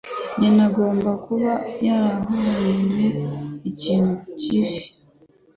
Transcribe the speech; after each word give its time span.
Nyina 0.39 0.61
agomba 0.69 1.11
kuba 1.25 1.51
yarahumuye 1.85 2.71
ikintu 3.71 4.13
gifi. 4.39 4.83